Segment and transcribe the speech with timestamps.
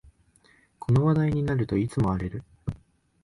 [0.79, 2.41] この話題になるといつも荒れる